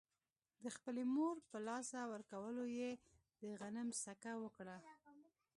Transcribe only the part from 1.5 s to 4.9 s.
له لاسه ورکولو يې د غم څکه وکړه.